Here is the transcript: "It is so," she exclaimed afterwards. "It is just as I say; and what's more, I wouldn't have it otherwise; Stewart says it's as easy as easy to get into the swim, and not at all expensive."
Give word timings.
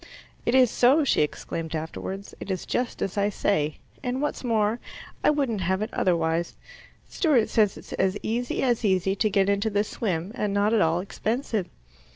"It 0.47 0.55
is 0.55 0.71
so," 0.71 1.03
she 1.03 1.21
exclaimed 1.21 1.75
afterwards. 1.75 2.33
"It 2.39 2.49
is 2.49 2.65
just 2.65 3.03
as 3.03 3.19
I 3.19 3.29
say; 3.29 3.77
and 4.01 4.19
what's 4.19 4.43
more, 4.43 4.79
I 5.23 5.29
wouldn't 5.29 5.61
have 5.61 5.83
it 5.83 5.93
otherwise; 5.93 6.55
Stewart 7.07 7.49
says 7.49 7.77
it's 7.77 7.93
as 7.93 8.17
easy 8.23 8.63
as 8.63 8.83
easy 8.83 9.15
to 9.17 9.29
get 9.29 9.47
into 9.47 9.69
the 9.69 9.83
swim, 9.83 10.31
and 10.33 10.55
not 10.55 10.73
at 10.73 10.81
all 10.81 11.01
expensive." 11.01 11.67